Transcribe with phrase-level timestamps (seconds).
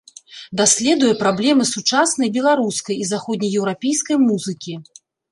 [0.59, 4.73] Даследуе праблемы сучаснай беларускай і заходне-еўрапейскай музыкі.